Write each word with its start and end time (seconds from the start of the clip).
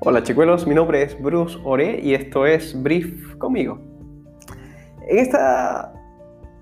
Hola 0.00 0.22
chicuelos, 0.22 0.64
mi 0.64 0.76
nombre 0.76 1.02
es 1.02 1.20
Bruce 1.20 1.58
Ore 1.64 1.98
y 2.00 2.14
esto 2.14 2.46
es 2.46 2.80
Brief 2.84 3.34
conmigo. 3.34 3.80
En 5.08 5.18
esta 5.18 5.92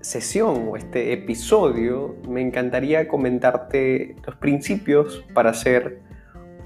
sesión 0.01 0.69
o 0.69 0.75
este 0.75 1.13
episodio 1.13 2.15
me 2.27 2.41
encantaría 2.41 3.07
comentarte 3.07 4.15
los 4.25 4.35
principios 4.37 5.23
para 5.35 5.51
hacer 5.51 6.01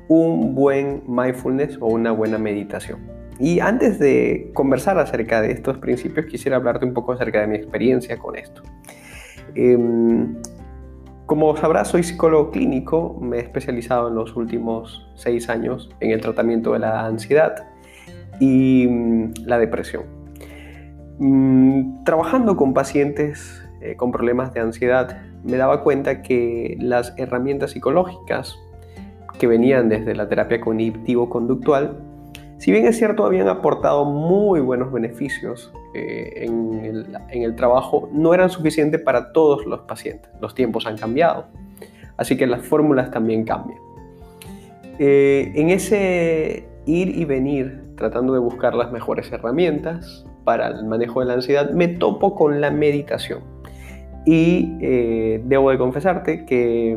un 0.08 0.56
buen 0.56 1.04
mindfulness 1.08 1.78
o 1.82 1.88
una 1.88 2.14
buena 2.14 2.38
meditación. 2.38 3.02
Y 3.38 3.60
antes 3.60 4.00
de 4.00 4.50
conversar 4.54 4.98
acerca 4.98 5.42
de 5.42 5.52
estos 5.52 5.78
principios, 5.78 6.26
quisiera 6.28 6.56
hablarte 6.56 6.86
un 6.86 6.94
poco 6.94 7.12
acerca 7.12 7.42
de 7.42 7.48
mi 7.48 7.58
experiencia 7.58 8.18
con 8.18 8.38
esto. 8.38 8.64
Em, 9.56 10.38
como 11.26 11.56
sabrás, 11.56 11.88
soy 11.88 12.04
psicólogo 12.04 12.52
clínico, 12.52 13.18
me 13.22 13.38
he 13.38 13.40
especializado 13.40 14.10
en 14.10 14.16
los 14.16 14.36
últimos 14.36 15.08
seis 15.16 15.50
años 15.50 15.90
en 16.00 16.12
el 16.12 16.22
tratamiento 16.22 16.74
de 16.74 16.80
la 16.80 17.06
ansiedad 17.06 17.68
y 18.40 18.88
mm, 18.88 19.34
la 19.46 19.58
depresión. 19.58 20.04
Mm, 21.20 22.04
trabajando 22.04 22.58
con 22.58 22.74
pacientes 22.74 23.62
eh, 23.82 23.96
con 23.96 24.12
problemas 24.12 24.54
de 24.54 24.60
ansiedad, 24.60 25.22
me 25.44 25.58
daba 25.58 25.84
cuenta 25.84 26.22
que 26.22 26.78
las 26.80 27.14
herramientas 27.18 27.72
psicológicas 27.72 28.58
que 29.40 29.48
venían 29.48 29.90
desde 29.90 30.14
la 30.14 30.28
terapia 30.28 30.62
cognitivo-conductual 30.62 32.11
si 32.62 32.72
bien 32.72 32.86
es 32.86 32.96
cierto, 32.96 33.26
habían 33.26 33.48
aportado 33.48 34.06
muy 34.06 34.60
buenos 34.60 34.94
beneficios 34.94 35.74
eh, 35.96 36.46
en, 36.46 37.08
el, 37.32 37.56
trabajo, 37.56 38.08
no 38.14 38.36
eran 38.36 38.52
suficientes 38.52 39.02
para 39.02 39.34
todos 39.34 39.66
los 39.66 39.80
pacientes. 39.82 40.30
Los 40.40 40.54
tiempos 40.54 40.86
han 40.86 40.96
cambiado, 40.96 41.48
así 42.18 42.38
que 42.38 42.46
las 42.46 42.62
fórmulas 42.62 43.10
también 43.10 43.46
cambian. 43.46 43.80
Eh, 45.00 45.52
en 45.56 45.72
ese 45.72 46.68
ir 46.86 47.18
y 47.18 47.26
venir, 47.26 47.82
tratando 47.98 48.32
de 48.34 48.40
buscar 48.40 48.76
las 48.76 48.92
mejores 48.92 49.32
herramientas 49.32 50.24
para 50.44 50.68
el 50.68 50.86
manejo 50.86 51.22
de 51.22 51.26
la 51.26 51.34
ansiedad, 51.34 51.72
me 51.72 51.88
topo 51.88 52.36
con 52.36 52.62
la 52.62 52.70
meditación. 52.70 53.40
Y 54.24 54.78
eh, 54.82 55.42
debo 55.46 55.72
de 55.72 55.80
confesarte 55.80 56.46
que 56.46 56.96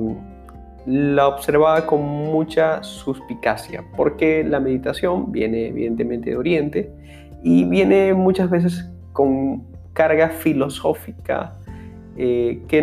la 0.87 1.29
observaba 1.29 1.87
con 1.87 2.03
mucha 2.03 2.83
suspicacia, 2.83 3.85
porque 3.97 4.45
la 4.45 4.61
meditación 4.61 5.33
viene 5.33 5.69
evidentemente 5.69 6.31
de 6.31 6.37
Oriente 6.37 6.93
y 7.43 7.65
viene 7.65 8.15
muchas 8.15 8.51
veces 8.51 8.91
con 9.13 9.65
carga 9.93 10.29
filosófica 10.29 11.57
eh, 12.17 12.63
que 12.69 12.83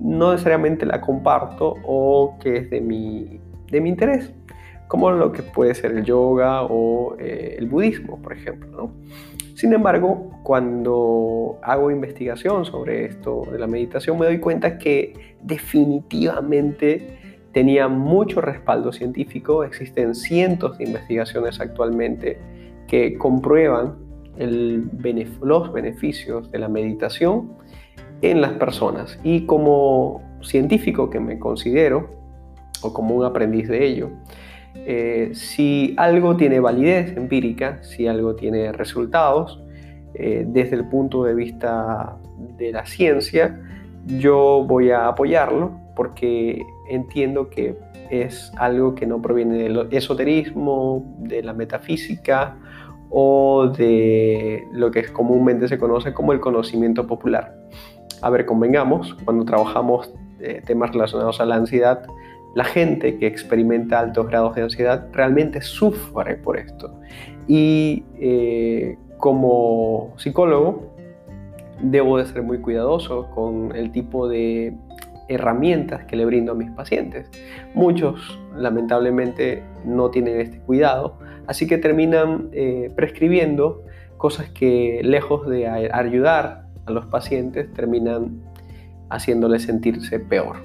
no 0.00 0.32
necesariamente 0.32 0.84
la 0.84 1.00
comparto 1.00 1.76
o 1.84 2.36
que 2.40 2.56
es 2.56 2.70
de 2.70 2.80
mi, 2.80 3.40
de 3.70 3.80
mi 3.80 3.90
interés, 3.90 4.32
como 4.88 5.10
lo 5.10 5.32
que 5.32 5.42
puede 5.42 5.74
ser 5.74 5.92
el 5.92 6.04
yoga 6.04 6.62
o 6.62 7.16
eh, 7.18 7.56
el 7.58 7.66
budismo, 7.66 8.20
por 8.20 8.32
ejemplo. 8.32 8.90
Sin 9.54 9.72
embargo, 9.72 10.30
cuando 10.42 11.58
hago 11.62 11.90
investigación 11.90 12.64
sobre 12.64 13.06
esto 13.06 13.42
de 13.50 13.58
la 13.58 13.66
meditación, 13.66 14.18
me 14.18 14.26
doy 14.26 14.38
cuenta 14.38 14.78
que 14.78 15.36
definitivamente 15.42 17.17
tenía 17.58 17.88
mucho 17.88 18.40
respaldo 18.40 18.92
científico, 18.92 19.64
existen 19.64 20.14
cientos 20.14 20.78
de 20.78 20.84
investigaciones 20.84 21.58
actualmente 21.58 22.38
que 22.86 23.18
comprueban 23.18 23.96
los 24.36 25.72
beneficios 25.72 26.52
de 26.52 26.58
la 26.60 26.68
meditación 26.68 27.54
en 28.22 28.42
las 28.42 28.52
personas. 28.52 29.18
Y 29.24 29.44
como 29.44 30.22
científico 30.40 31.10
que 31.10 31.18
me 31.18 31.40
considero, 31.40 32.08
o 32.82 32.94
como 32.94 33.16
un 33.16 33.24
aprendiz 33.24 33.66
de 33.66 33.84
ello, 33.84 34.10
eh, 34.76 35.30
si 35.32 35.96
algo 35.96 36.36
tiene 36.36 36.60
validez 36.60 37.16
empírica, 37.16 37.82
si 37.82 38.06
algo 38.06 38.36
tiene 38.36 38.70
resultados, 38.70 39.60
eh, 40.14 40.44
desde 40.46 40.76
el 40.76 40.84
punto 40.88 41.24
de 41.24 41.34
vista 41.34 42.18
de 42.56 42.70
la 42.70 42.86
ciencia, 42.86 43.60
yo 44.06 44.64
voy 44.64 44.92
a 44.92 45.08
apoyarlo 45.08 45.72
porque 45.96 46.62
entiendo 46.88 47.50
que 47.50 47.76
es 48.10 48.52
algo 48.56 48.94
que 48.94 49.06
no 49.06 49.20
proviene 49.20 49.58
del 49.58 49.88
esoterismo, 49.90 51.04
de 51.18 51.42
la 51.42 51.52
metafísica 51.52 52.56
o 53.10 53.68
de 53.68 54.64
lo 54.72 54.90
que 54.90 55.04
comúnmente 55.12 55.68
se 55.68 55.78
conoce 55.78 56.12
como 56.12 56.32
el 56.32 56.40
conocimiento 56.40 57.06
popular. 57.06 57.54
A 58.22 58.30
ver, 58.30 58.46
convengamos, 58.46 59.14
cuando 59.24 59.44
trabajamos 59.44 60.12
eh, 60.40 60.62
temas 60.66 60.92
relacionados 60.92 61.40
a 61.40 61.46
la 61.46 61.56
ansiedad, 61.56 62.06
la 62.54 62.64
gente 62.64 63.18
que 63.18 63.26
experimenta 63.26 64.00
altos 64.00 64.26
grados 64.26 64.54
de 64.56 64.62
ansiedad 64.62 65.08
realmente 65.12 65.60
sufre 65.60 66.36
por 66.36 66.58
esto. 66.58 66.98
Y 67.46 68.04
eh, 68.20 68.98
como 69.18 70.14
psicólogo, 70.16 70.92
debo 71.80 72.18
de 72.18 72.26
ser 72.26 72.42
muy 72.42 72.58
cuidadoso 72.58 73.30
con 73.30 73.74
el 73.74 73.92
tipo 73.92 74.28
de 74.28 74.76
herramientas 75.28 76.04
que 76.04 76.16
le 76.16 76.24
brindo 76.24 76.52
a 76.52 76.54
mis 76.54 76.70
pacientes. 76.70 77.30
Muchos 77.74 78.40
lamentablemente 78.56 79.62
no 79.84 80.10
tienen 80.10 80.40
este 80.40 80.58
cuidado, 80.60 81.18
así 81.46 81.66
que 81.66 81.78
terminan 81.78 82.48
eh, 82.52 82.90
prescribiendo 82.96 83.84
cosas 84.16 84.50
que 84.50 85.00
lejos 85.04 85.48
de 85.48 85.68
ayudar 85.68 86.66
a 86.86 86.90
los 86.90 87.06
pacientes 87.06 87.72
terminan 87.72 88.42
haciéndoles 89.10 89.62
sentirse 89.62 90.18
peor. 90.18 90.56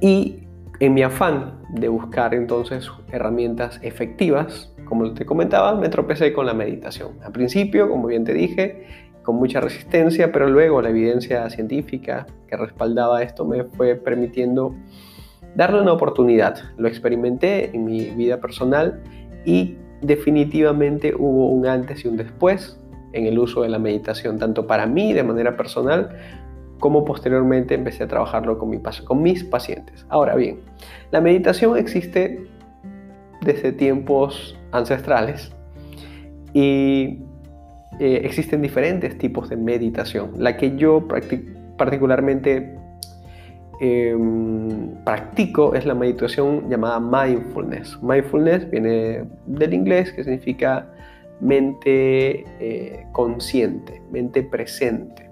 Y 0.00 0.40
en 0.80 0.94
mi 0.94 1.02
afán 1.02 1.54
de 1.70 1.88
buscar 1.88 2.34
entonces 2.34 2.90
herramientas 3.10 3.80
efectivas, 3.82 4.72
como 4.84 5.12
te 5.12 5.26
comentaba, 5.26 5.74
me 5.74 5.88
tropecé 5.88 6.32
con 6.32 6.46
la 6.46 6.54
meditación. 6.54 7.18
Al 7.22 7.32
principio, 7.32 7.90
como 7.90 8.06
bien 8.06 8.24
te 8.24 8.32
dije, 8.32 9.07
con 9.28 9.36
mucha 9.36 9.60
resistencia, 9.60 10.32
pero 10.32 10.48
luego 10.48 10.80
la 10.80 10.88
evidencia 10.88 11.50
científica 11.50 12.26
que 12.46 12.56
respaldaba 12.56 13.22
esto 13.22 13.44
me 13.44 13.64
fue 13.64 13.94
permitiendo 13.94 14.74
darle 15.54 15.82
una 15.82 15.92
oportunidad. 15.92 16.56
Lo 16.78 16.88
experimenté 16.88 17.76
en 17.76 17.84
mi 17.84 18.06
vida 18.06 18.40
personal 18.40 19.02
y 19.44 19.76
definitivamente 20.00 21.14
hubo 21.14 21.50
un 21.50 21.66
antes 21.66 22.06
y 22.06 22.08
un 22.08 22.16
después 22.16 22.80
en 23.12 23.26
el 23.26 23.38
uso 23.38 23.60
de 23.60 23.68
la 23.68 23.78
meditación, 23.78 24.38
tanto 24.38 24.66
para 24.66 24.86
mí 24.86 25.12
de 25.12 25.22
manera 25.24 25.58
personal 25.58 26.08
como 26.80 27.04
posteriormente 27.04 27.74
empecé 27.74 28.04
a 28.04 28.08
trabajarlo 28.08 28.56
con, 28.56 28.70
mi, 28.70 28.80
con 29.04 29.20
mis 29.20 29.44
pacientes. 29.44 30.06
Ahora 30.08 30.36
bien, 30.36 30.60
la 31.10 31.20
meditación 31.20 31.76
existe 31.76 32.48
desde 33.42 33.72
tiempos 33.72 34.58
ancestrales 34.72 35.52
y 36.54 37.27
eh, 38.00 38.20
existen 38.24 38.62
diferentes 38.62 39.16
tipos 39.18 39.48
de 39.48 39.56
meditación. 39.56 40.32
La 40.38 40.56
que 40.56 40.76
yo 40.76 41.06
particularmente 41.76 42.76
em, 43.80 44.94
practico 45.04 45.74
es 45.74 45.84
la 45.84 45.94
meditación 45.94 46.68
llamada 46.68 47.00
mindfulness. 47.00 48.00
Mindfulness 48.02 48.70
viene 48.70 49.24
del 49.46 49.74
inglés 49.74 50.12
que 50.12 50.24
significa 50.24 50.86
mente 51.40 52.44
eh, 52.60 53.06
consciente, 53.12 54.02
mente 54.10 54.42
presente. 54.42 55.30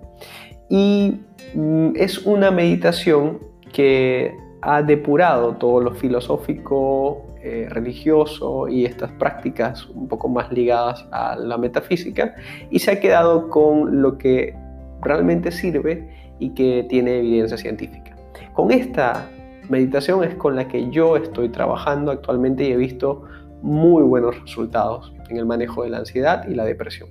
Y 0.69 1.21
mm, 1.55 1.91
es 1.97 2.27
una 2.27 2.51
meditación 2.51 3.39
que 3.73 4.35
ha 4.63 4.83
depurado 4.83 5.55
todo 5.57 5.81
lo 5.81 5.95
filosófico, 5.95 7.26
eh, 7.49 7.69
religioso 7.69 8.67
y 8.67 8.85
estas 8.85 9.13
prácticas 9.13 9.87
un 9.87 10.09
poco 10.09 10.29
más 10.29 10.51
ligadas 10.51 11.07
a 11.13 11.37
la 11.37 11.57
metafísica 11.57 12.35
y 12.71 12.81
se 12.81 12.91
ha 12.91 12.99
quedado 12.99 13.49
con 13.51 14.03
lo 14.03 14.19
que 14.19 14.57
realmente 15.01 15.53
sirve 15.53 16.35
y 16.41 16.51
que 16.55 16.85
tiene 16.89 17.21
evidencia 17.21 17.57
científica. 17.57 18.17
Con 18.53 18.73
esta 18.73 19.29
meditación 19.69 20.25
es 20.25 20.35
con 20.35 20.57
la 20.57 20.67
que 20.67 20.91
yo 20.91 21.17
estoy 21.17 21.49
trabajando 21.51 22.11
actualmente 22.11 22.65
y 22.65 22.73
he 22.73 22.77
visto 22.77 23.23
muy 23.63 24.03
buenos 24.03 24.41
resultados 24.41 25.15
en 25.29 25.37
el 25.37 25.47
manejo 25.47 25.85
de 25.85 25.91
la 25.91 25.99
ansiedad 25.99 26.49
y 26.49 26.55
la 26.57 26.65
depresión. 26.65 27.11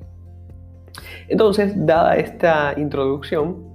Entonces, 1.30 1.74
dada 1.78 2.18
esta 2.18 2.74
introducción, 2.76 3.75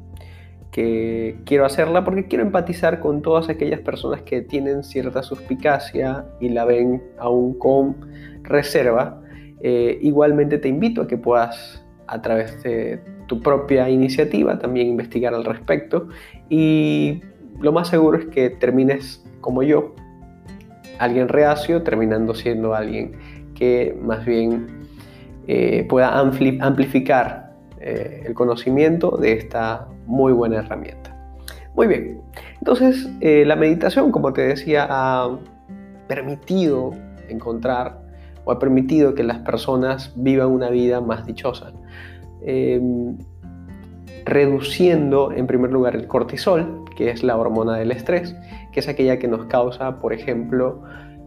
que 0.71 1.39
quiero 1.45 1.65
hacerla 1.65 2.05
porque 2.05 2.27
quiero 2.27 2.45
empatizar 2.45 3.01
con 3.01 3.23
todas 3.23 3.49
aquellas 3.49 3.81
personas 3.81 4.23
que 4.23 4.43
tienen 4.43 4.85
cierta 4.85 5.23
suspicacia 5.23 6.27
y 6.41 6.49
la 6.51 6.65
ven 6.65 7.03
aún 7.19 7.59
con 7.59 7.97
reserva. 8.43 9.21
Eh, 9.63 9.99
igualmente 10.01 10.59
te 10.59 10.69
invito 10.69 11.03
a 11.03 11.09
que 11.09 11.17
puedas 11.17 11.85
a 12.07 12.23
través 12.23 12.63
de 12.63 13.01
tu 13.27 13.41
propia 13.41 13.89
iniciativa 13.89 14.59
también 14.59 14.89
investigar 14.89 15.35
al 15.35 15.45
respecto 15.45 16.09
y 16.49 17.23
lo 17.61 17.73
más 17.73 17.89
seguro 17.89 18.19
es 18.19 18.27
que 18.27 18.51
termines 18.51 19.25
como 19.41 19.63
yo, 19.63 19.95
alguien 20.99 21.29
reacio, 21.29 21.83
terminando 21.83 22.35
siendo 22.35 22.75
alguien 22.75 23.13
que 23.55 23.97
más 24.03 24.25
bien 24.25 24.67
eh, 25.47 25.87
pueda 25.89 26.19
amplificar 26.19 27.50
eh, 27.81 28.25
el 28.27 28.35
conocimiento 28.35 29.17
de 29.17 29.32
esta 29.32 29.88
muy 30.06 30.32
buena 30.32 30.59
herramienta. 30.59 31.17
Muy 31.75 31.87
bien, 31.87 32.21
entonces 32.59 33.09
eh, 33.21 33.44
la 33.47 33.56
meditación, 33.56 34.12
como 34.12 34.32
te 34.32 34.43
decía, 34.43 34.87
ha 34.91 35.38
permitido 36.09 36.93
encontrar 37.29 38.00
o 38.44 38.53
ha 38.53 38.59
permitido 38.59 39.15
que 39.15 39.23
las 39.23 39.38
personas 39.38 40.12
vivan 40.17 40.49
una 40.49 40.71
vida 40.71 41.00
más 41.00 41.27
dichosa. 41.27 41.73
Em, 42.43 43.17
reduciendo 44.25 45.33
en 45.33 45.47
primer 45.47 45.71
lugar 45.71 45.97
el 45.97 46.06
cortisol, 46.06 46.85
que 46.97 47.11
es 47.11 47.23
la 47.23 47.37
hormona 47.37 47.76
del 47.76 47.91
estrés, 47.93 48.37
que 48.73 48.81
es 48.81 48.88
aquella 48.88 49.19
que 49.19 49.29
nos 49.29 49.47
causa, 49.47 50.00
por 50.00 50.12
ejemplo, 50.12 50.83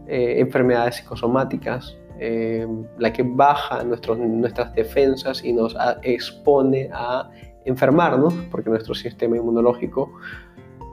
eh, 0.06 0.36
enfermedades 0.38 0.96
psicosomáticas, 0.96 1.96
em, 2.18 2.84
la 2.98 3.12
que 3.12 3.22
baja 3.22 3.82
nuestras 3.84 4.74
defensas 4.74 5.44
y 5.44 5.52
nos 5.52 5.76
expone 6.02 6.90
a 6.92 7.30
enfermarnos, 7.64 8.34
porque 8.50 8.70
nuestro 8.70 8.94
sistema 8.94 9.36
inmunológico 9.36 10.12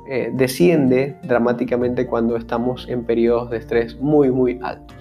eh, 0.10 0.32
desciende 0.34 1.18
dramáticamente 1.24 2.08
cuando 2.08 2.36
estamos 2.36 2.88
en 2.90 3.04
periodos 3.04 3.50
de 3.50 3.58
estrés 3.58 4.00
muy, 4.00 4.32
muy 4.32 4.60
altos. 4.62 4.98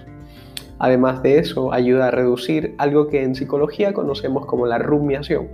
Además 0.83 1.21
de 1.21 1.37
eso, 1.37 1.73
ayuda 1.73 2.07
a 2.07 2.11
reducir 2.11 2.73
algo 2.79 3.07
que 3.07 3.21
en 3.21 3.35
psicología 3.35 3.93
conocemos 3.93 4.47
como 4.47 4.65
la 4.65 4.79
rumiación. 4.79 5.47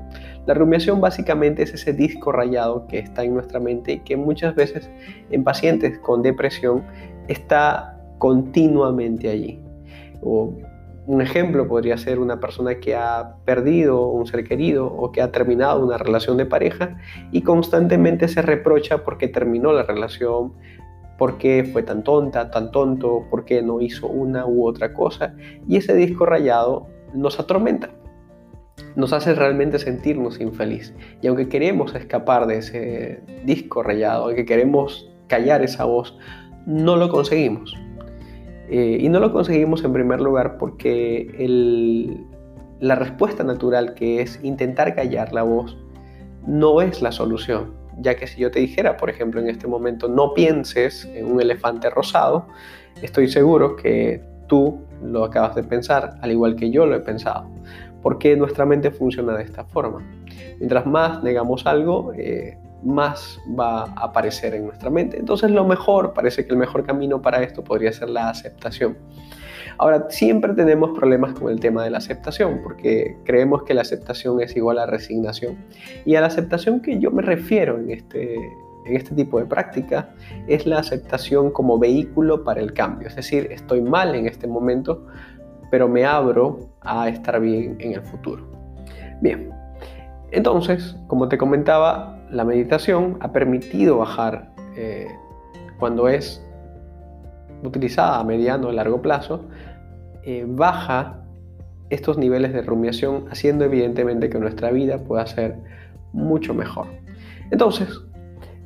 La 0.46 0.54
rumiación 0.54 1.02
básicamente 1.02 1.64
es 1.64 1.74
ese 1.74 1.92
disco 1.92 2.32
rayado 2.32 2.88
que 2.88 3.00
está 3.00 3.26
en 3.26 3.34
nuestra 3.34 3.60
mente 3.60 3.94
y 3.94 4.00
que 4.00 4.16
muchas 4.16 4.56
veces 4.56 4.90
en 5.30 5.44
pacientes 5.44 6.00
con 6.00 6.22
depresión 6.22 6.84
está 7.28 8.00
continuamente 8.20 9.30
allí. 9.30 9.60
O 10.22 10.54
un 11.08 11.22
ejemplo 11.22 11.68
podría 11.68 11.98
ser 11.98 12.20
una 12.20 12.40
persona 12.42 12.76
que 12.76 12.94
ha 12.94 13.38
perdido 13.46 14.08
un 14.10 14.28
ser 14.28 14.44
querido 14.44 14.88
o 14.88 15.12
que 15.14 15.22
ha 15.22 15.32
terminado 15.32 15.84
una 15.84 15.98
relación 15.98 16.36
de 16.36 16.46
pareja 16.46 16.98
y 17.32 17.42
constantemente 17.44 18.28
se 18.28 18.42
reprocha 18.42 19.06
porque 19.06 19.30
terminó 19.30 19.72
la 19.72 19.84
relación, 19.84 20.54
por 21.18 21.38
qué 21.38 21.68
fue 21.72 21.82
tan 21.82 22.04
tonta, 22.04 22.52
tan 22.52 22.72
tonto, 22.72 23.26
por 23.30 23.46
qué 23.46 23.62
no 23.62 23.80
hizo 23.80 24.08
una 24.08 24.46
u 24.46 24.68
otra 24.68 24.94
cosa. 24.94 25.34
Y 25.66 25.78
ese 25.78 25.96
disco 25.96 26.26
rayado 26.26 26.88
nos 27.14 27.40
atormenta, 27.40 27.90
nos 28.98 29.14
hace 29.14 29.34
realmente 29.34 29.80
sentirnos 29.80 30.42
infeliz. 30.42 30.94
Y 31.22 31.28
aunque 31.28 31.48
queremos 31.48 31.96
escapar 31.96 32.48
de 32.48 32.58
ese 32.58 33.22
disco 33.46 33.82
rayado, 33.82 34.26
aunque 34.26 34.46
queremos 34.46 35.10
callar 35.28 35.64
esa 35.64 35.86
voz, 35.86 36.18
no 36.66 36.98
lo 36.98 37.08
conseguimos. 37.08 37.74
Eh, 38.70 38.98
y 39.00 39.10
no 39.10 39.20
lo 39.20 39.32
conseguimos 39.32 39.84
en 39.84 39.94
primer 39.94 40.20
lugar 40.20 40.58
porque 40.58 41.32
la 42.80 42.96
respuesta 42.96 43.44
natural 43.44 43.94
que 43.94 44.22
es 44.22 44.40
intentar 44.44 44.94
callar 44.94 45.32
la 45.34 45.44
voz 45.44 45.78
no 46.46 46.82
es 46.82 47.02
la 47.02 47.12
solución 47.12 47.78
ya 48.00 48.16
que 48.16 48.28
si 48.28 48.42
yo 48.42 48.52
te 48.52 48.60
dijera, 48.60 48.98
por 48.98 49.10
ejemplo, 49.10 49.42
en 49.42 49.50
este 49.50 49.68
momento, 49.68 50.08
no 50.08 50.34
pienses 50.34 51.06
en 51.14 51.32
un 51.32 51.42
elefante 51.42 51.90
rosado, 51.90 52.48
estoy 53.02 53.28
seguro 53.28 53.76
que 53.76 54.22
tú 54.48 54.80
lo 55.04 55.24
acabas 55.24 55.56
de 55.56 55.64
pensar, 55.64 56.18
al 56.22 56.32
igual 56.32 56.56
que 56.56 56.70
yo 56.70 56.86
lo 56.86 56.96
he 56.96 57.00
pensado, 57.00 57.50
porque 58.02 58.36
nuestra 58.36 58.66
mente 58.66 58.92
funciona 58.92 59.36
de 59.36 59.44
esta 59.44 59.66
forma. 59.66 60.08
Mientras 60.60 60.86
más 60.86 61.24
negamos 61.24 61.66
algo, 61.66 62.14
eh, 62.16 62.58
más 62.84 63.40
va 63.60 63.84
a 63.84 64.06
aparecer 64.06 64.54
en 64.54 64.66
nuestra 64.66 64.90
mente. 64.90 65.18
Entonces 65.18 65.52
lo 65.52 65.66
mejor, 65.66 66.14
parece 66.14 66.46
que 66.46 66.52
el 66.52 66.58
mejor 66.58 66.86
camino 66.86 67.22
para 67.22 67.42
esto 67.44 67.64
podría 67.64 67.92
ser 67.92 68.10
la 68.10 68.30
aceptación. 68.30 68.98
Ahora, 69.80 70.08
siempre 70.10 70.54
tenemos 70.54 70.98
problemas 70.98 71.34
con 71.34 71.52
el 71.52 71.60
tema 71.60 71.84
de 71.84 71.92
la 71.92 72.00
aceptación, 72.00 72.62
porque 72.64 73.16
creemos 73.26 73.64
que 73.64 73.76
la 73.76 73.82
aceptación 73.82 74.42
es 74.42 74.56
igual 74.56 74.80
a 74.80 74.88
resignación. 74.88 75.56
Y 76.04 76.16
a 76.16 76.22
la 76.22 76.28
aceptación 76.28 76.82
que 76.82 77.00
yo 77.00 77.12
me 77.12 77.22
refiero 77.22 77.78
en 77.78 77.92
este, 77.92 78.36
en 78.86 78.96
este 78.96 79.14
tipo 79.14 79.38
de 79.38 79.46
práctica 79.46 80.10
es 80.48 80.66
la 80.66 80.80
aceptación 80.80 81.52
como 81.52 81.78
vehículo 81.78 82.44
para 82.44 82.60
el 82.60 82.74
cambio. 82.74 83.08
Es 83.08 83.16
decir, 83.16 83.50
estoy 83.52 83.82
mal 83.82 84.16
en 84.16 84.26
este 84.26 84.48
momento, 84.48 85.06
pero 85.70 85.88
me 85.88 86.06
abro 86.06 86.72
a 86.82 87.10
estar 87.10 87.40
bien 87.40 87.76
en 87.80 87.94
el 87.94 88.02
futuro. 88.02 88.50
Bien, 89.22 89.52
entonces, 90.32 90.96
como 91.08 91.28
te 91.28 91.38
comentaba, 91.38 92.17
la 92.32 92.44
meditación 92.44 93.18
ha 93.20 93.32
permitido 93.32 93.98
bajar 93.98 94.52
eh, 94.76 95.08
cuando 95.80 96.08
es 96.08 96.44
utilizada 97.64 98.20
a 98.20 98.24
mediano 98.24 98.68
o 98.68 98.72
largo 98.72 99.02
plazo, 99.02 99.46
eh, 100.24 100.46
baja 100.48 101.24
estos 101.90 102.18
niveles 102.18 102.54
de 102.54 102.62
rumiación, 102.62 103.26
haciendo 103.32 103.66
evidentemente 103.66 104.30
que 104.30 104.40
nuestra 104.40 104.72
vida 104.72 104.98
pueda 104.98 105.26
ser 105.26 105.56
mucho 106.14 106.54
mejor. 106.54 106.88
Entonces, 107.52 107.88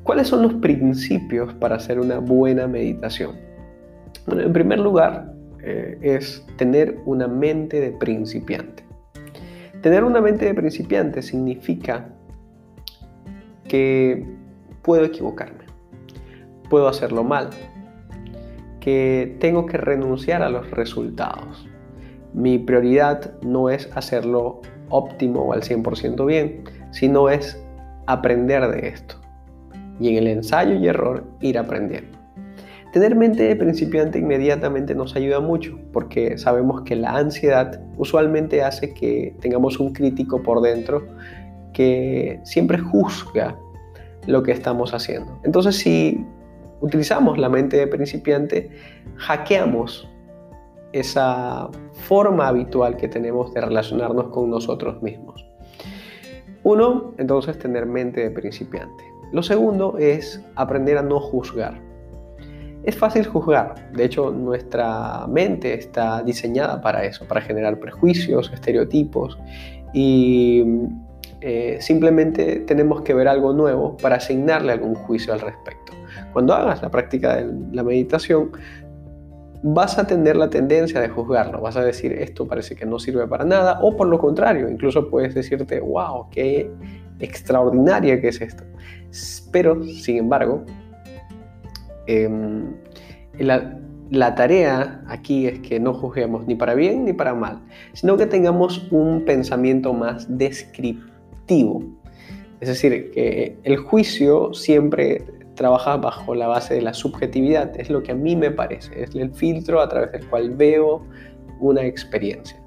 ¿cuáles 0.03 0.27
son 0.27 0.41
los 0.41 0.53
principios 0.55 1.53
para 1.53 1.75
hacer 1.75 1.99
una 1.99 2.19
buena 2.19 2.67
meditación? 2.67 3.35
Bueno, 4.25 4.41
en 4.43 4.53
primer 4.53 4.79
lugar, 4.79 5.31
eh, 5.63 5.97
es 6.01 6.45
tener 6.57 6.99
una 7.05 7.27
mente 7.27 7.79
de 7.79 7.91
principiante. 7.91 8.83
Tener 9.81 10.03
una 10.03 10.21
mente 10.21 10.45
de 10.45 10.53
principiante 10.53 11.21
significa 11.21 12.09
que 13.71 14.25
puedo 14.81 15.06
equivocarme, 15.06 15.63
puedo 16.69 16.89
hacerlo 16.89 17.23
mal, 17.23 17.51
que 18.81 19.38
tengo 19.39 19.65
que 19.65 19.77
renunciar 19.77 20.44
a 20.44 20.50
los 20.50 20.69
resultados. 20.71 21.65
Mi 22.33 22.59
prioridad 22.59 23.39
no 23.44 23.69
es 23.69 23.89
hacerlo 23.95 24.59
óptimo 24.89 25.44
o 25.44 25.53
al 25.53 25.62
100% 25.62 26.25
bien, 26.25 26.65
sino 26.91 27.29
es 27.29 27.63
aprender 28.07 28.68
de 28.68 28.89
esto. 28.89 29.15
Y 30.01 30.09
en 30.09 30.18
el 30.18 30.27
ensayo 30.27 30.75
y 30.75 30.89
error 30.89 31.23
ir 31.39 31.57
aprendiendo. 31.57 32.18
Tener 32.91 33.15
mente 33.15 33.44
de 33.44 33.56
principiante 33.56 34.19
inmediatamente 34.19 34.94
nos 34.95 35.15
ayuda 35.15 35.39
mucho 35.39 35.79
porque 35.94 36.38
sabemos 36.38 36.81
que 36.81 36.97
la 36.97 37.15
ansiedad 37.15 37.79
usualmente 37.95 38.63
hace 38.63 38.94
que 38.94 39.33
tengamos 39.39 39.79
un 39.79 39.94
crítico 39.94 40.44
por 40.44 40.59
dentro 40.59 41.07
que 41.71 42.41
siempre 42.44 42.77
juzga 42.77 43.57
lo 44.27 44.44
que 44.44 44.51
estamos 44.51 44.94
haciendo. 44.94 45.39
Entonces 45.44 45.77
si 45.77 46.25
utilizamos 46.81 47.38
la 47.38 47.50
mente 47.50 47.77
de 47.77 47.88
principiante, 47.88 48.69
hackeamos 49.18 50.07
esa 50.91 51.69
forma 51.94 52.47
habitual 52.47 52.97
que 52.97 53.07
tenemos 53.07 53.53
de 53.53 53.62
relacionarnos 53.62 54.27
con 54.27 54.50
nosotros 54.50 55.01
mismos. 55.01 55.45
Uno, 56.63 57.13
entonces, 57.18 57.57
tener 57.57 57.85
mente 57.85 58.21
de 58.21 58.29
principiante. 58.29 59.03
Lo 59.31 59.41
segundo 59.41 59.97
es 59.97 60.44
aprender 60.56 60.97
a 60.97 61.01
no 61.01 61.19
juzgar. 61.19 61.80
Es 62.83 62.97
fácil 62.97 63.25
juzgar, 63.28 63.92
de 63.94 64.06
hecho 64.06 64.31
nuestra 64.31 65.28
mente 65.28 65.75
está 65.75 66.23
diseñada 66.23 66.81
para 66.81 67.06
eso, 67.06 67.28
para 67.28 67.40
generar 67.40 67.80
prejuicios, 67.80 68.51
estereotipos 68.51 69.37
y 69.94 70.63
eh, 71.42 71.78
simplemente 71.81 72.57
tenemos 72.68 73.01
que 73.01 73.13
ver 73.13 73.28
algo 73.28 73.51
nuevo 73.54 73.97
para 73.97 74.18
asignarle 74.18 74.73
algún 74.73 74.95
juicio 74.95 75.33
al 75.33 75.40
respecto. 75.40 75.94
Cuando 76.33 76.54
hagas 76.54 76.81
la 76.81 76.92
práctica 76.92 77.37
de 77.37 77.51
la 77.71 77.83
meditación, 77.83 78.51
vas 79.63 79.97
a 79.97 80.06
tener 80.06 80.35
la 80.35 80.49
tendencia 80.49 80.99
de 81.01 81.09
juzgarlo, 81.09 81.61
vas 81.61 81.78
a 81.78 81.83
decir 81.83 82.13
esto 82.13 82.47
parece 82.47 82.75
que 82.75 82.85
no 82.85 82.99
sirve 82.99 83.28
para 83.28 83.45
nada, 83.45 83.80
o 83.81 83.95
por 83.95 84.07
lo 84.07 84.19
contrario, 84.19 84.69
incluso 84.69 85.09
puedes 85.09 85.35
decirte, 85.35 85.80
wow, 85.80 86.28
qué 86.31 86.69
extraordinaria 87.19 88.19
que 88.19 88.30
es 88.30 88.42
esto. 88.42 88.63
Pero, 89.51 89.83
sin 89.83 90.18
embargo, 90.18 90.63
em, 92.07 92.73
la, 93.37 93.78
la 94.09 94.35
tarea 94.35 95.04
aquí 95.07 95.47
es 95.47 95.59
que 95.59 95.80
no 95.80 95.94
juzguemos 95.94 96.47
ni 96.47 96.56
para 96.56 96.73
bien 96.75 97.06
ni 97.06 97.13
para 97.13 97.33
mal, 97.33 97.59
sino 97.94 98.18
que 98.18 98.25
tengamos 98.25 98.87
un 98.92 99.25
pensamiento 99.25 99.94
más 99.94 100.37
descriptivo. 100.37 101.10
Es 102.60 102.68
decir, 102.68 103.12
que 103.12 103.57
el 103.64 103.78
juicio 103.78 104.54
siempre 104.54 105.26
trabaja 105.56 105.98
bajo 105.98 106.36
la 106.36 106.48
base 106.48 106.76
de 106.76 106.81
la 106.81 106.94
subjetividad, 106.94 107.80
es 107.80 107.90
lo 107.90 108.04
que 108.04 108.12
a 108.14 108.16
mí 108.16 108.36
me 108.36 108.52
parece, 108.52 109.04
es 109.04 109.16
el 109.16 109.33
filtro 109.33 109.81
a 109.81 109.90
través 109.90 110.12
del 110.12 110.28
cual 110.28 110.52
veo 110.52 111.06
una 111.60 111.83
experiencia. 111.83 112.60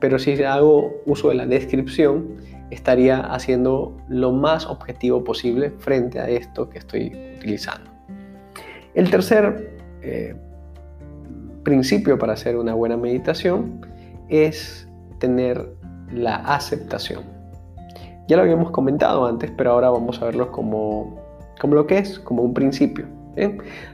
Pero 0.00 0.18
si 0.18 0.42
hago 0.42 1.02
uso 1.06 1.28
de 1.28 1.34
la 1.34 1.46
descripción, 1.46 2.36
estaría 2.70 3.20
haciendo 3.20 3.96
lo 4.08 4.32
más 4.32 4.66
objetivo 4.66 5.24
posible 5.24 5.70
frente 5.78 6.20
a 6.20 6.28
esto 6.28 6.68
que 6.68 6.78
estoy 6.78 7.12
utilizando. 7.36 7.90
El 8.94 9.10
tercer 9.10 9.76
eh, 10.02 10.34
principio 11.62 12.18
para 12.18 12.32
hacer 12.32 12.56
una 12.56 12.74
buena 12.74 12.96
meditación 12.96 13.86
es 14.28 14.88
tener 15.18 15.68
la 16.12 16.36
aceptación. 16.36 17.39
Ya 18.30 18.36
lo 18.36 18.44
habíamos 18.44 18.70
comentado 18.70 19.26
antes, 19.26 19.50
pero 19.56 19.72
ahora 19.72 19.90
vamos 19.90 20.22
a 20.22 20.26
verlo 20.26 20.52
como 20.52 21.18
como 21.60 21.74
lo 21.74 21.84
que 21.84 21.98
es, 21.98 22.20
como 22.20 22.44
un 22.44 22.54
principio. 22.54 23.06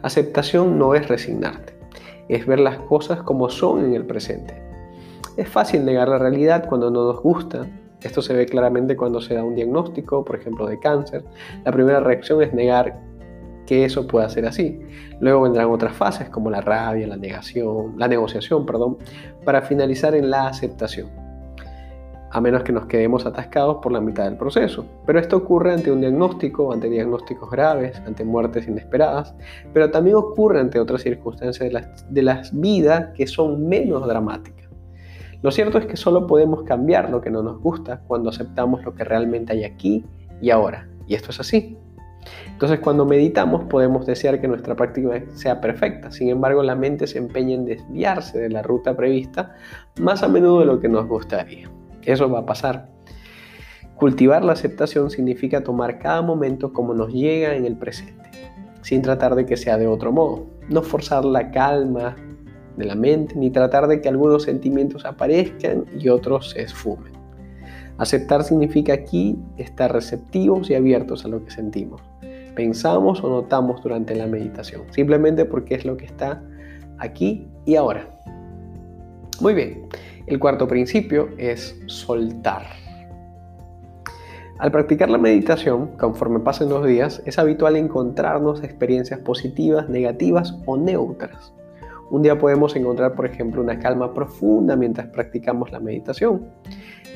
Aceptación 0.02 0.78
no 0.78 0.94
es 0.94 1.08
resignarte, 1.08 1.72
es 2.28 2.46
ver 2.46 2.60
las 2.60 2.76
cosas 2.80 3.22
como 3.22 3.48
son 3.48 3.82
en 3.82 3.94
el 3.94 4.04
presente. 4.04 4.62
Es 5.38 5.48
fácil 5.48 5.86
negar 5.86 6.08
la 6.10 6.18
realidad 6.18 6.66
cuando 6.68 6.90
no 6.90 7.06
nos 7.06 7.22
gusta. 7.22 7.66
Esto 8.02 8.20
se 8.20 8.34
ve 8.34 8.44
claramente 8.44 8.94
cuando 8.94 9.22
se 9.22 9.32
da 9.32 9.42
un 9.42 9.54
diagnóstico, 9.54 10.22
por 10.22 10.36
ejemplo, 10.36 10.66
de 10.66 10.78
cáncer. 10.80 11.24
La 11.64 11.72
primera 11.72 12.00
reacción 12.00 12.42
es 12.42 12.52
negar 12.52 13.00
que 13.64 13.86
eso 13.86 14.06
pueda 14.06 14.28
ser 14.28 14.44
así. 14.44 14.78
Luego 15.18 15.40
vendrán 15.40 15.70
otras 15.70 15.96
fases 15.96 16.28
como 16.28 16.50
la 16.50 16.60
rabia, 16.60 17.06
la 17.06 17.16
negación, 17.16 17.94
la 17.96 18.06
negociación, 18.06 18.66
perdón, 18.66 18.98
para 19.46 19.62
finalizar 19.62 20.14
en 20.14 20.28
la 20.28 20.48
aceptación. 20.48 21.25
A 22.36 22.40
menos 22.42 22.64
que 22.64 22.72
nos 22.72 22.84
quedemos 22.84 23.24
atascados 23.24 23.78
por 23.82 23.92
la 23.92 24.00
mitad 24.02 24.24
del 24.24 24.36
proceso. 24.36 24.84
Pero 25.06 25.18
esto 25.18 25.38
ocurre 25.38 25.72
ante 25.72 25.90
un 25.90 26.02
diagnóstico, 26.02 26.70
ante 26.70 26.90
diagnósticos 26.90 27.50
graves, 27.50 27.98
ante 28.04 28.26
muertes 28.26 28.68
inesperadas, 28.68 29.34
pero 29.72 29.90
también 29.90 30.16
ocurre 30.16 30.60
ante 30.60 30.78
otras 30.78 31.00
circunstancias 31.00 31.66
de 31.66 31.72
las, 31.72 32.12
de 32.12 32.22
las 32.22 32.60
vidas 32.60 33.06
que 33.14 33.26
son 33.26 33.66
menos 33.66 34.06
dramáticas. 34.06 34.68
Lo 35.40 35.50
cierto 35.50 35.78
es 35.78 35.86
que 35.86 35.96
solo 35.96 36.26
podemos 36.26 36.64
cambiar 36.64 37.08
lo 37.08 37.22
que 37.22 37.30
no 37.30 37.42
nos 37.42 37.58
gusta 37.58 38.02
cuando 38.06 38.28
aceptamos 38.28 38.84
lo 38.84 38.94
que 38.94 39.04
realmente 39.04 39.54
hay 39.54 39.64
aquí 39.64 40.04
y 40.42 40.50
ahora. 40.50 40.86
Y 41.06 41.14
esto 41.14 41.30
es 41.30 41.40
así. 41.40 41.78
Entonces 42.48 42.80
cuando 42.80 43.06
meditamos 43.06 43.64
podemos 43.64 44.04
desear 44.04 44.42
que 44.42 44.48
nuestra 44.48 44.76
práctica 44.76 45.22
sea 45.34 45.62
perfecta, 45.62 46.10
sin 46.10 46.28
embargo 46.28 46.62
la 46.62 46.74
mente 46.74 47.06
se 47.06 47.16
empeña 47.16 47.54
en 47.54 47.64
desviarse 47.64 48.38
de 48.38 48.50
la 48.50 48.60
ruta 48.60 48.94
prevista 48.94 49.54
más 49.98 50.22
a 50.22 50.28
menudo 50.28 50.60
de 50.60 50.66
lo 50.66 50.80
que 50.80 50.90
nos 50.90 51.06
gustaría. 51.06 51.70
Eso 52.06 52.30
va 52.30 52.40
a 52.40 52.46
pasar. 52.46 52.88
Cultivar 53.96 54.44
la 54.44 54.52
aceptación 54.52 55.10
significa 55.10 55.62
tomar 55.62 55.98
cada 55.98 56.22
momento 56.22 56.72
como 56.72 56.94
nos 56.94 57.12
llega 57.12 57.54
en 57.54 57.64
el 57.64 57.76
presente, 57.76 58.30
sin 58.82 59.02
tratar 59.02 59.34
de 59.34 59.46
que 59.46 59.56
sea 59.56 59.78
de 59.78 59.86
otro 59.86 60.12
modo. 60.12 60.46
No 60.68 60.82
forzar 60.82 61.24
la 61.24 61.50
calma 61.50 62.16
de 62.76 62.84
la 62.84 62.94
mente, 62.94 63.34
ni 63.36 63.50
tratar 63.50 63.86
de 63.88 64.00
que 64.00 64.08
algunos 64.08 64.42
sentimientos 64.42 65.04
aparezcan 65.04 65.86
y 65.98 66.08
otros 66.08 66.50
se 66.50 66.62
esfumen. 66.62 67.12
Aceptar 67.98 68.44
significa 68.44 68.92
aquí 68.92 69.38
estar 69.56 69.92
receptivos 69.92 70.68
y 70.68 70.74
abiertos 70.74 71.24
a 71.24 71.28
lo 71.28 71.42
que 71.42 71.50
sentimos, 71.50 72.02
pensamos 72.54 73.24
o 73.24 73.30
notamos 73.30 73.82
durante 73.82 74.14
la 74.14 74.26
meditación, 74.26 74.82
simplemente 74.90 75.46
porque 75.46 75.76
es 75.76 75.86
lo 75.86 75.96
que 75.96 76.04
está 76.04 76.42
aquí 76.98 77.48
y 77.64 77.76
ahora. 77.76 78.10
Muy 79.40 79.54
bien, 79.54 79.88
el 80.26 80.38
cuarto 80.38 80.66
principio 80.66 81.28
es 81.38 81.80
soltar. 81.86 82.64
Al 84.58 84.72
practicar 84.72 85.10
la 85.10 85.18
meditación, 85.18 85.88
conforme 85.98 86.40
pasen 86.40 86.70
los 86.70 86.86
días, 86.86 87.22
es 87.26 87.38
habitual 87.38 87.76
encontrarnos 87.76 88.64
experiencias 88.64 89.20
positivas, 89.20 89.88
negativas 89.88 90.56
o 90.64 90.76
neutras. 90.78 91.52
Un 92.10 92.22
día 92.22 92.38
podemos 92.38 92.74
encontrar, 92.74 93.14
por 93.14 93.26
ejemplo, 93.26 93.60
una 93.60 93.78
calma 93.78 94.14
profunda 94.14 94.74
mientras 94.74 95.08
practicamos 95.08 95.72
la 95.72 95.80
meditación, 95.80 96.46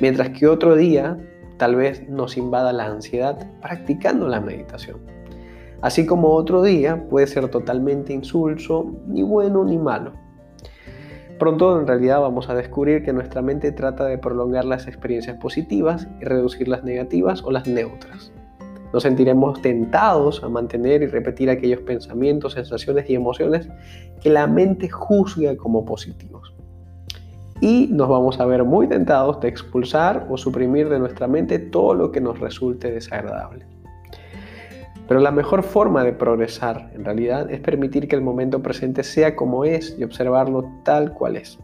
mientras 0.00 0.30
que 0.30 0.46
otro 0.46 0.76
día 0.76 1.16
tal 1.56 1.76
vez 1.76 2.08
nos 2.08 2.36
invada 2.36 2.72
la 2.72 2.86
ansiedad 2.86 3.38
practicando 3.62 4.28
la 4.28 4.40
meditación. 4.40 4.98
Así 5.80 6.04
como 6.04 6.28
otro 6.28 6.62
día 6.62 7.08
puede 7.08 7.26
ser 7.26 7.48
totalmente 7.48 8.12
insulso, 8.12 8.92
ni 9.06 9.22
bueno 9.22 9.64
ni 9.64 9.78
malo. 9.78 10.12
Pronto 11.40 11.80
en 11.80 11.86
realidad 11.86 12.20
vamos 12.20 12.50
a 12.50 12.54
descubrir 12.54 13.02
que 13.02 13.14
nuestra 13.14 13.40
mente 13.40 13.72
trata 13.72 14.04
de 14.04 14.18
prolongar 14.18 14.66
las 14.66 14.86
experiencias 14.86 15.38
positivas 15.38 16.06
y 16.20 16.24
reducir 16.26 16.68
las 16.68 16.84
negativas 16.84 17.42
o 17.42 17.50
las 17.50 17.66
neutras. 17.66 18.30
Nos 18.92 19.04
sentiremos 19.04 19.62
tentados 19.62 20.44
a 20.44 20.50
mantener 20.50 21.00
y 21.00 21.06
repetir 21.06 21.48
aquellos 21.48 21.80
pensamientos, 21.80 22.52
sensaciones 22.52 23.08
y 23.08 23.14
emociones 23.14 23.70
que 24.20 24.28
la 24.28 24.46
mente 24.46 24.90
juzga 24.90 25.56
como 25.56 25.86
positivos. 25.86 26.52
Y 27.62 27.88
nos 27.90 28.10
vamos 28.10 28.38
a 28.38 28.44
ver 28.44 28.62
muy 28.64 28.86
tentados 28.86 29.40
de 29.40 29.48
expulsar 29.48 30.26
o 30.28 30.36
suprimir 30.36 30.90
de 30.90 30.98
nuestra 30.98 31.26
mente 31.26 31.58
todo 31.58 31.94
lo 31.94 32.12
que 32.12 32.20
nos 32.20 32.38
resulte 32.38 32.90
desagradable. 32.90 33.64
Pero 35.10 35.18
la 35.18 35.32
mejor 35.32 35.64
forma 35.64 36.04
de 36.04 36.12
progresar 36.12 36.88
en 36.94 37.04
realidad 37.04 37.50
es 37.50 37.58
permitir 37.58 38.06
que 38.06 38.14
el 38.14 38.22
momento 38.22 38.62
presente 38.62 39.02
sea 39.02 39.34
como 39.34 39.64
es 39.64 39.96
y 39.98 40.04
observarlo 40.04 40.70
tal 40.84 41.14
cual 41.14 41.34
es 41.34 41.58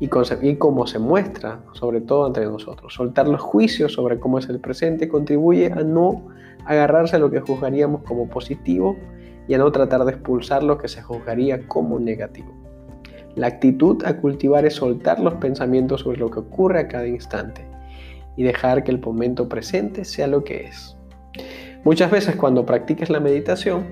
y, 0.00 0.08
cómo 0.56 0.86
se 0.86 0.98
muestra, 0.98 1.62
sobre 1.72 2.02
todo 2.02 2.26
entre 2.26 2.44
nosotros. 2.44 2.92
Soltar 2.92 3.26
los 3.26 3.40
juicios 3.40 3.94
sobre 3.94 4.20
cómo 4.20 4.38
es 4.38 4.50
el 4.50 4.60
presente 4.60 5.08
contribuye 5.08 5.72
a 5.72 5.76
no 5.76 6.26
agarrarse 6.66 7.16
a 7.16 7.20
lo 7.20 7.30
que 7.30 7.40
juzgaríamos 7.40 8.02
como 8.02 8.28
positivo 8.28 8.98
y 9.48 9.54
a 9.54 9.58
no 9.58 9.72
tratar 9.72 10.04
de 10.04 10.12
expulsar 10.12 10.62
lo 10.62 10.76
que 10.76 10.88
se 10.88 11.00
juzgaría 11.00 11.66
como 11.66 11.98
negativo. 11.98 12.52
La 13.34 13.46
actitud 13.46 14.04
a 14.04 14.14
cultivar 14.18 14.66
es 14.66 14.74
soltar 14.74 15.20
los 15.20 15.32
pensamientos 15.36 16.02
sobre 16.02 16.18
lo 16.18 16.30
que 16.30 16.40
ocurre 16.40 16.80
a 16.80 16.88
cada 16.88 17.06
instante 17.06 17.66
y 18.36 18.42
dejar 18.42 18.84
que 18.84 18.90
el 18.90 19.00
momento 19.00 19.48
presente 19.48 20.04
sea 20.04 20.26
lo 20.26 20.44
que 20.44 20.64
es. 20.64 20.98
Muchas 21.86 22.10
veces 22.10 22.34
cuando 22.34 22.66
practiques 22.66 23.10
la 23.10 23.20
meditación, 23.20 23.86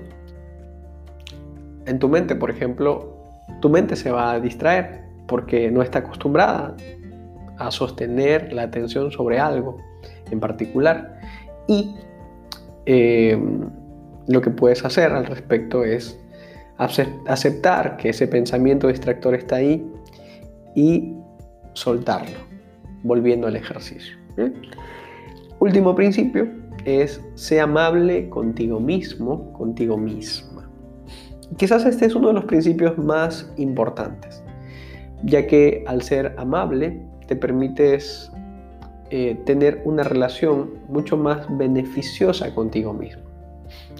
en 1.85 1.97
tu 1.97 2.09
mente, 2.09 2.35
por 2.35 2.51
ejemplo, 2.51 3.15
tu 3.61 3.69
mente 3.69 3.95
se 3.95 4.11
va 4.11 4.33
a 4.33 4.39
distraer 4.41 5.03
porque 5.27 5.71
no 5.71 5.81
está 5.81 5.99
acostumbrada 5.99 6.75
a 7.57 7.71
sostener 7.71 8.51
la 8.51 8.63
atención 8.63 9.13
sobre 9.13 9.39
algo 9.39 9.77
en 10.29 10.41
particular. 10.41 11.21
Y 11.69 11.95
eh, 12.85 13.39
lo 14.27 14.41
que 14.41 14.49
puedes 14.49 14.83
hacer 14.83 15.13
al 15.13 15.25
respecto 15.25 15.85
es 15.85 16.19
aceptar 16.77 17.95
que 17.95 18.09
ese 18.09 18.27
pensamiento 18.27 18.89
distractor 18.89 19.35
está 19.35 19.55
ahí 19.55 19.89
y 20.75 21.13
soltarlo, 21.71 22.39
volviendo 23.03 23.47
al 23.47 23.55
ejercicio. 23.55 24.17
Último 25.59 25.95
principio 25.95 26.64
es 26.83 27.21
ser 27.35 27.61
amable 27.61 28.29
contigo 28.29 28.79
mismo, 28.79 29.53
contigo 29.53 29.97
misma. 29.97 30.69
Quizás 31.57 31.85
este 31.85 32.05
es 32.05 32.15
uno 32.15 32.29
de 32.29 32.33
los 32.33 32.45
principios 32.45 32.97
más 32.97 33.51
importantes 33.57 34.43
ya 35.23 35.47
que 35.47 35.83
al 35.87 36.01
ser 36.01 36.35
amable 36.37 37.01
te 37.27 37.35
permites 37.35 38.31
eh, 39.09 39.35
tener 39.45 39.81
una 39.85 40.03
relación 40.03 40.71
mucho 40.87 41.17
más 41.17 41.45
beneficiosa 41.57 42.53
contigo 42.53 42.93
mismo, 42.93 43.23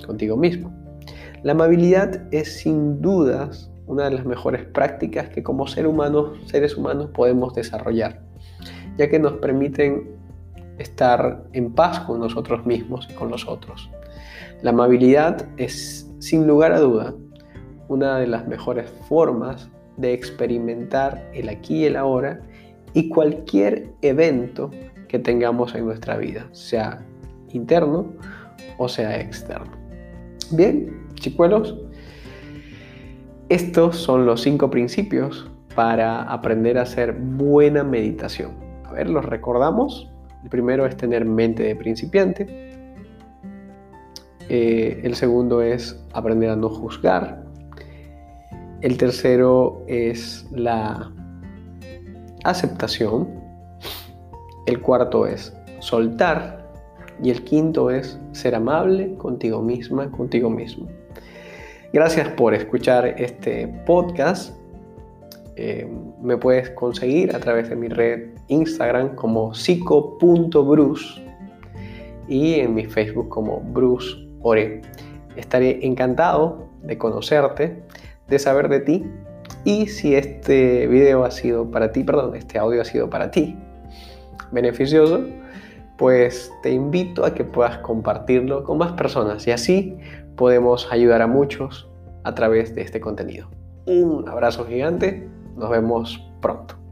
contigo 0.05 0.37
mismo. 0.37 0.71
La 1.43 1.53
amabilidad 1.53 2.21
es 2.31 2.57
sin 2.59 3.01
dudas 3.01 3.71
una 3.87 4.05
de 4.05 4.11
las 4.11 4.25
mejores 4.25 4.65
prácticas 4.65 5.29
que 5.29 5.43
como 5.43 5.67
ser 5.67 5.85
humanos, 5.85 6.39
seres 6.47 6.75
humanos 6.75 7.11
podemos 7.13 7.53
desarrollar, 7.53 8.21
ya 8.97 9.09
que 9.09 9.19
nos 9.19 9.33
permiten 9.33 10.15
estar 10.77 11.43
en 11.53 11.73
paz 11.73 11.99
con 12.01 12.19
nosotros 12.19 12.65
mismos 12.65 13.07
y 13.09 13.13
con 13.13 13.29
los 13.29 13.47
otros. 13.47 13.89
La 14.61 14.71
amabilidad 14.71 15.47
es, 15.57 16.11
sin 16.19 16.47
lugar 16.47 16.71
a 16.71 16.79
duda, 16.79 17.13
una 17.87 18.17
de 18.17 18.27
las 18.27 18.47
mejores 18.47 18.89
formas 19.07 19.69
de 19.97 20.13
experimentar 20.13 21.29
el 21.33 21.49
aquí 21.49 21.83
y 21.83 21.85
el 21.85 21.95
ahora 21.95 22.41
y 22.93 23.09
cualquier 23.09 23.91
evento 24.01 24.71
que 25.07 25.19
tengamos 25.19 25.75
en 25.75 25.85
nuestra 25.85 26.17
vida, 26.17 26.47
sea 26.51 27.05
interno 27.49 28.13
o 28.77 28.87
sea 28.87 29.19
externo. 29.19 29.71
Bien, 30.51 31.07
chicuelos, 31.15 31.75
estos 33.49 33.97
son 33.97 34.25
los 34.25 34.41
cinco 34.41 34.69
principios 34.69 35.49
para 35.75 36.23
aprender 36.23 36.77
a 36.77 36.83
hacer 36.83 37.13
buena 37.13 37.83
meditación. 37.83 38.51
A 38.85 38.93
ver, 38.93 39.09
los 39.09 39.25
recordamos. 39.25 40.09
El 40.45 40.49
primero 40.51 40.85
es 40.85 40.95
tener 40.95 41.25
mente 41.25 41.63
de 41.63 41.75
principiante. 41.75 42.45
Eh, 44.47 45.01
el 45.03 45.15
segundo 45.15 45.63
es 45.63 45.99
aprender 46.13 46.51
a 46.51 46.55
no 46.55 46.69
juzgar. 46.69 47.43
El 48.81 48.95
tercero 48.95 49.83
es 49.87 50.47
la 50.51 51.11
aceptación. 52.43 53.27
El 54.67 54.81
cuarto 54.81 55.25
es 55.25 55.51
soltar. 55.79 56.71
Y 57.23 57.31
el 57.31 57.43
quinto 57.43 57.89
es 57.89 58.19
ser 58.31 58.53
amable 58.53 59.15
contigo 59.15 59.63
misma, 59.63 60.11
contigo 60.11 60.51
mismo. 60.51 60.87
Gracias 61.91 62.27
por 62.29 62.53
escuchar 62.53 63.19
este 63.19 63.67
podcast. 63.87 64.55
Eh, 65.57 65.87
me 66.21 66.37
puedes 66.37 66.69
conseguir 66.71 67.35
a 67.35 67.39
través 67.39 67.69
de 67.69 67.75
mi 67.75 67.87
red 67.87 68.29
Instagram 68.47 69.15
como 69.15 69.53
psico.bruce 69.53 71.21
y 72.27 72.55
en 72.55 72.73
mi 72.73 72.85
Facebook 72.85 73.29
como 73.29 73.61
Bruce 73.61 74.15
Ore. 74.41 74.81
Estaré 75.35 75.85
encantado 75.85 76.67
de 76.83 76.97
conocerte 76.97 77.83
de 78.27 78.39
saber 78.39 78.69
de 78.69 78.79
ti 78.81 79.05
y 79.63 79.87
si 79.87 80.15
este 80.15 80.87
video 80.87 81.23
ha 81.23 81.31
sido 81.31 81.69
para 81.71 81.91
ti, 81.91 82.03
perdón, 82.03 82.35
este 82.35 82.57
audio 82.57 82.81
ha 82.81 82.85
sido 82.85 83.09
para 83.09 83.31
ti 83.31 83.55
beneficioso, 84.51 85.23
pues 85.97 86.51
te 86.61 86.71
invito 86.71 87.25
a 87.25 87.33
que 87.33 87.43
puedas 87.43 87.77
compartirlo 87.79 88.63
con 88.63 88.77
más 88.77 88.93
personas 88.93 89.47
y 89.47 89.51
así 89.51 89.97
podemos 90.35 90.91
ayudar 90.91 91.21
a 91.21 91.27
muchos 91.27 91.89
a 92.23 92.35
través 92.35 92.75
de 92.75 92.81
este 92.81 92.99
contenido. 92.99 93.47
Un 93.85 94.27
abrazo 94.27 94.65
gigante, 94.65 95.27
nos 95.55 95.69
vemos 95.69 96.21
pronto. 96.41 96.84